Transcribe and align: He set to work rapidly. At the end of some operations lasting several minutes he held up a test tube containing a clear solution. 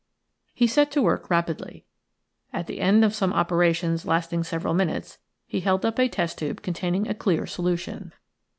He 0.55 0.65
set 0.65 0.89
to 0.93 1.01
work 1.03 1.29
rapidly. 1.29 1.85
At 2.51 2.65
the 2.65 2.81
end 2.81 3.05
of 3.05 3.13
some 3.13 3.31
operations 3.33 4.03
lasting 4.03 4.45
several 4.45 4.73
minutes 4.73 5.19
he 5.45 5.59
held 5.59 5.85
up 5.85 5.99
a 5.99 6.09
test 6.09 6.39
tube 6.39 6.63
containing 6.63 7.07
a 7.07 7.13
clear 7.13 7.45
solution. 7.45 8.11